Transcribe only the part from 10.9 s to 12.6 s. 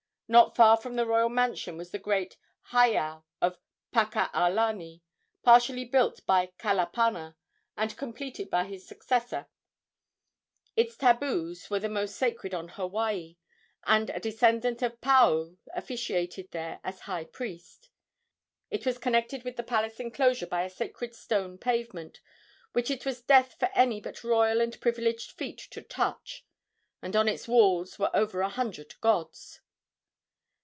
tabus were the most sacred